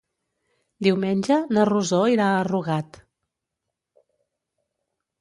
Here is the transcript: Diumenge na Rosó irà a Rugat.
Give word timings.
Diumenge 0.87 1.37
na 1.57 1.67
Rosó 1.71 2.01
irà 2.15 2.31
a 2.33 2.41
Rugat. 2.49 3.01